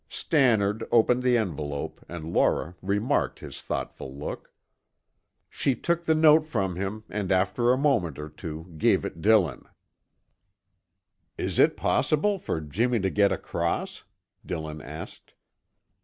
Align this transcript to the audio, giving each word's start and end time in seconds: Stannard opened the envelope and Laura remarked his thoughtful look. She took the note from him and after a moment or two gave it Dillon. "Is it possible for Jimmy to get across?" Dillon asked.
Stannard 0.09 0.83
opened 0.91 1.21
the 1.21 1.37
envelope 1.37 2.03
and 2.09 2.33
Laura 2.33 2.75
remarked 2.81 3.37
his 3.37 3.61
thoughtful 3.61 4.11
look. 4.11 4.51
She 5.47 5.75
took 5.75 6.05
the 6.05 6.15
note 6.15 6.47
from 6.47 6.75
him 6.75 7.03
and 7.07 7.31
after 7.31 7.71
a 7.71 7.77
moment 7.77 8.17
or 8.17 8.27
two 8.27 8.73
gave 8.79 9.05
it 9.05 9.21
Dillon. 9.21 9.63
"Is 11.37 11.59
it 11.59 11.77
possible 11.77 12.39
for 12.39 12.59
Jimmy 12.59 12.99
to 12.99 13.11
get 13.11 13.31
across?" 13.31 14.03
Dillon 14.43 14.81
asked. 14.81 15.35